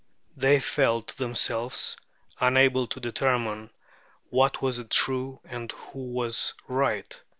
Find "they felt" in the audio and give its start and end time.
0.35-1.09